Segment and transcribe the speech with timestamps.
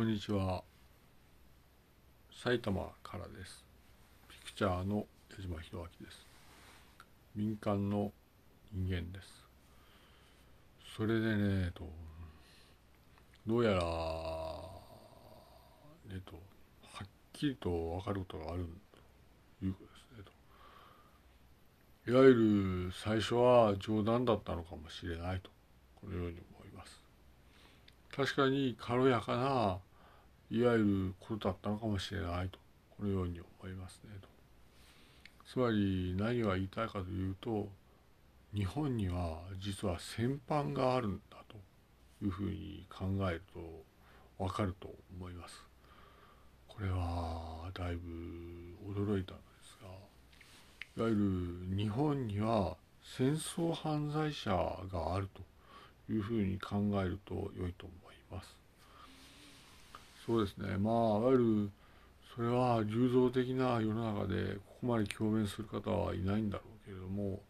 [0.00, 0.62] こんにちは。
[2.42, 3.66] 埼玉からです。
[4.30, 6.26] ピクチャーの矢島博明です。
[7.36, 8.10] 民間の
[8.72, 9.44] 人間です。
[10.96, 11.84] それでねと
[13.46, 13.82] どうやらね
[16.24, 16.36] と
[16.94, 18.66] はっきりと分かることがある
[19.60, 20.16] ということです。
[20.16, 20.24] ね
[22.06, 25.50] といわゆる最初は冗談だったのかもしれないと
[26.00, 27.02] このように思います。
[28.16, 29.78] 確かに軽やかな
[30.50, 32.58] いわゆることだったのかもしれないと
[32.96, 34.28] このように思いますねと。
[35.46, 37.68] つまり何が言いたいかというと
[38.54, 41.56] 日本には実は戦犯があるんだと
[42.24, 45.62] いうふうに考えるとわかると思います。
[46.66, 48.02] これはだいぶ
[48.92, 49.88] 驚いたのですが
[50.96, 51.14] いわゆ
[51.70, 58.56] る日本には戦争犯罪者があるというふうに考えると良いと思います。
[60.26, 61.70] そうですねまあいわゆる
[62.34, 67.40] それは流動的な世の中でここまで共鳴する方はいないんだろうけれども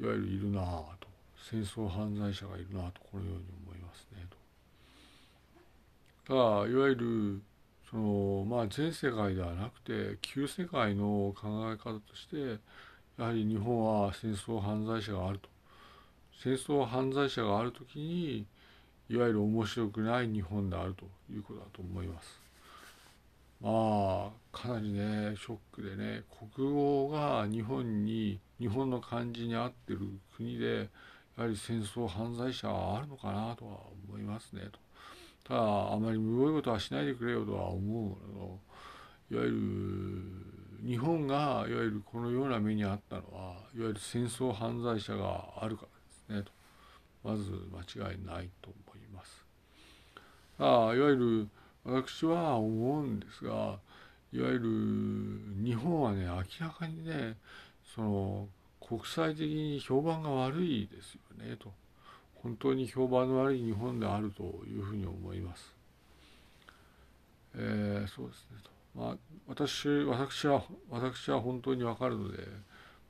[0.00, 0.64] いわゆるいるなぁ
[1.00, 1.08] と
[1.50, 4.26] 戦争犯罪者がいるなとこのように思いますね
[6.26, 6.34] と。
[6.34, 7.42] ただいわゆる
[7.90, 12.60] そのまあ全世界ではなくて旧世界の考え方として
[13.18, 15.48] やはり日本は戦争犯罪者があると
[16.42, 18.46] 戦争犯罪者がある時に
[19.08, 22.40] いわゆる面白くない日本であるということだと思います。
[23.60, 26.22] まあかなりねショックでね
[26.54, 30.00] 国語が日本に日本の漢字に合ってる
[30.36, 30.88] 国で
[31.36, 34.78] やはり戦争犯罪者はあるのかなとは思いますねと。
[35.44, 35.60] ただ
[35.92, 38.58] あまりむごいことはしないでくれよとは思うの
[39.30, 39.50] いわゆ
[40.82, 45.82] る日本がいわゆるこのような目にあったのはいわゆる戦争犯罪者があるか
[46.30, 46.50] らですねと
[47.26, 47.50] まず
[47.98, 49.44] 間違いないと思います。
[50.60, 51.48] あいわゆる
[51.84, 53.78] 私は思うんですが
[54.32, 57.36] いわゆる日本はね明らかにね
[57.94, 58.48] その
[58.80, 61.72] 国際的に評判が悪いですよねと
[62.36, 65.74] 本当に評判の悪い日本であるというふうに思います。
[67.56, 69.16] えー、そうですねとまあ
[69.48, 72.38] 私私は私は本当に分かるので、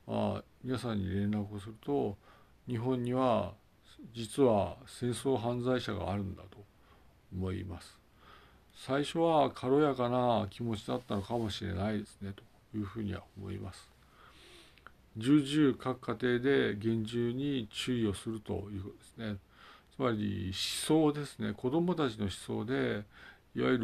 [0.07, 2.17] まあ、皆さんに連絡をすると
[2.67, 3.53] 日本には
[4.13, 6.57] 実は戦争犯罪者があるんだと
[7.33, 7.97] 思います。
[8.75, 13.89] 最初は軽やかな気持ちだったのかもしれないですねというふうには思います。
[15.17, 19.37] 重々各家庭で厳重に注意をするということですね。
[19.95, 23.03] つまり思想ですね子どもたちの思想で
[23.55, 23.77] いわゆ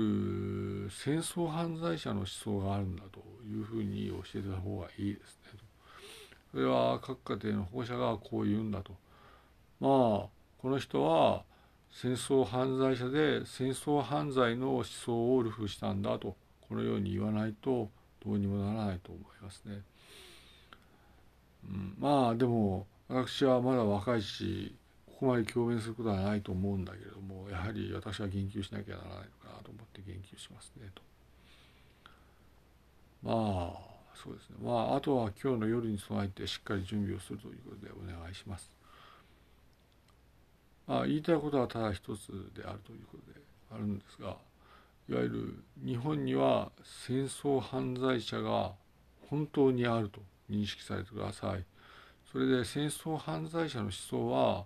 [0.85, 5.59] る戦争犯罪者の思想があるんだというふうに教えた方がいいですね。
[6.51, 8.93] それは各家庭の保護者がこう言うんだと。
[9.83, 9.91] まあ
[10.61, 11.43] この人は
[11.91, 17.89] 戦争犯罪者で戦争犯罪の思想をルフしたんだとこのように言わないと
[18.25, 19.81] どうにもならないと思いますね。
[21.65, 24.73] うん、まあでも私はまだ若いし
[25.05, 31.01] ここまで共鳴することはないと思うんだけれどもやはり私は言及しなきゃならないのかなと思って言及しますねと。
[33.21, 38.82] まあそうですねまああとは今日の夜に備えてしっかり準備をするということでお願いします。
[40.87, 43.39] あ、言いたいことはただ一つであるということで
[43.71, 44.37] あるんですが
[45.09, 46.71] いわゆる日本には
[47.07, 48.71] 戦争犯罪者が
[49.29, 51.65] 本当にあると認識されてください。
[52.31, 54.65] それで戦争犯罪者の思想は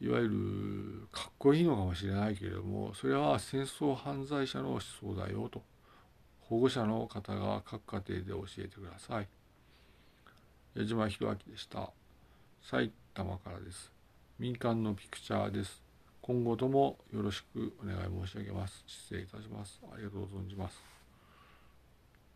[0.00, 5.62] いわゆるかっこいいのかもしれないけれどもそれは戦争犯罪者の思想だよと
[6.40, 9.28] 保護者の方が各家庭で教えてください。
[10.74, 11.90] 矢島弘明でした。
[12.62, 14.01] 埼玉からです。
[14.42, 15.80] 民間のピクチャーです。
[16.20, 18.82] 今後ともよろしくお願い申し上げます。
[18.88, 19.80] 失礼いたします。
[19.84, 21.01] ありがとう存じます。